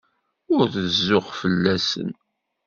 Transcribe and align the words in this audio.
Ur 0.55 0.67
rezzuɣ 0.83 1.25
fell-asen. 1.39 2.11